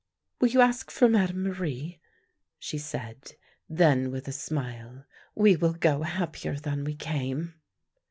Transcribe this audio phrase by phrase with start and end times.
[0.41, 1.99] "Will you ask for Madame Marie?"
[2.57, 3.33] she said.
[3.69, 7.53] Then, with a.smile," We will go happier than we came."